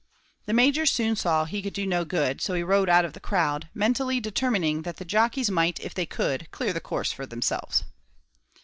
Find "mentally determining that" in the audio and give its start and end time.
3.75-4.97